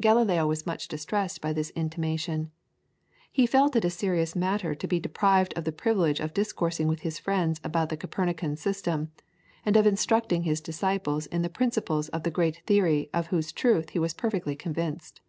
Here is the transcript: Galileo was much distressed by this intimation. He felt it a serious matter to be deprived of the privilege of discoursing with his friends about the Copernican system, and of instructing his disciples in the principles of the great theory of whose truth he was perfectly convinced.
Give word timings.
Galileo 0.00 0.46
was 0.46 0.64
much 0.64 0.88
distressed 0.88 1.42
by 1.42 1.52
this 1.52 1.68
intimation. 1.76 2.50
He 3.30 3.44
felt 3.46 3.76
it 3.76 3.84
a 3.84 3.90
serious 3.90 4.34
matter 4.34 4.74
to 4.74 4.88
be 4.88 4.98
deprived 4.98 5.52
of 5.58 5.64
the 5.64 5.72
privilege 5.72 6.20
of 6.20 6.32
discoursing 6.32 6.88
with 6.88 7.00
his 7.00 7.18
friends 7.18 7.60
about 7.62 7.90
the 7.90 7.98
Copernican 7.98 8.56
system, 8.56 9.12
and 9.62 9.76
of 9.76 9.86
instructing 9.86 10.44
his 10.44 10.62
disciples 10.62 11.26
in 11.26 11.42
the 11.42 11.50
principles 11.50 12.08
of 12.08 12.22
the 12.22 12.30
great 12.30 12.62
theory 12.66 13.10
of 13.12 13.26
whose 13.26 13.52
truth 13.52 13.90
he 13.90 13.98
was 13.98 14.14
perfectly 14.14 14.56
convinced. 14.56 15.20